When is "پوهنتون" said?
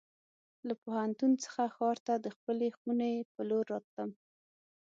0.83-1.31